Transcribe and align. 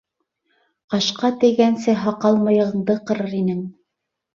Ҡашҡа 0.93 1.31
тейгәнсе, 1.45 1.97
һаҡал-мыйығыңды 2.07 3.01
ҡырыр 3.09 3.41
инең. 3.47 3.67